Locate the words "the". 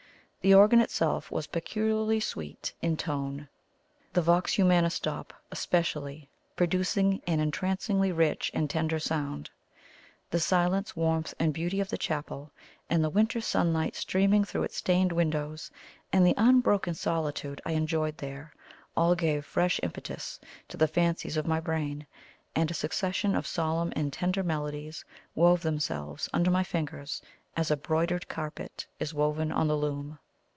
0.43-0.55, 4.13-4.23, 10.31-10.39, 11.89-11.97, 13.03-13.11, 16.25-16.33, 20.75-20.87, 29.67-29.77